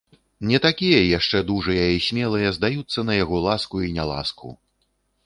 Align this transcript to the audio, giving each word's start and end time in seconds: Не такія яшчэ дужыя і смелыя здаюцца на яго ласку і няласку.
Не 0.51 0.59
такія 0.65 1.01
яшчэ 1.17 1.41
дужыя 1.49 1.83
і 1.95 1.99
смелыя 2.07 2.49
здаюцца 2.57 2.99
на 3.11 3.19
яго 3.23 3.43
ласку 3.47 3.83
і 3.89 3.91
няласку. 3.99 4.49